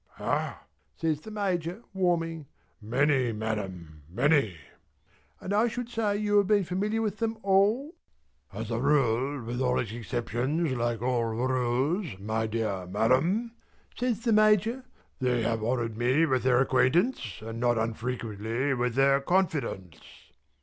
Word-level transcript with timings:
"Hah!" 0.15 0.63
says 0.95 1.21
the 1.21 1.29
Major 1.29 1.83
warming. 1.93 2.47
"Many 2.81 3.31
Madam, 3.31 4.01
many." 4.09 4.57
"And 5.39 5.53
I 5.53 5.67
should 5.67 5.89
say 5.89 6.17
you 6.17 6.39
have 6.39 6.47
been 6.47 6.63
familiar 6.63 7.03
with 7.03 7.17
them 7.17 7.37
all?" 7.43 7.93
"As 8.51 8.71
a 8.71 8.79
rule 8.79 9.45
(with 9.45 9.61
its 9.61 9.91
exceptions 9.91 10.71
like 10.71 11.03
all 11.03 11.25
rules) 11.25 12.17
my 12.17 12.47
dear 12.47 12.87
Madam" 12.87 13.51
says 13.95 14.21
the 14.21 14.33
Major, 14.33 14.85
"they 15.19 15.43
have 15.43 15.63
honoured 15.63 15.95
me 15.95 16.25
with 16.25 16.41
their 16.41 16.61
acquaintance, 16.61 17.37
and 17.41 17.59
not 17.59 17.77
unfrequently 17.77 18.73
with 18.73 18.95
their 18.95 19.21
confidence." 19.21 19.99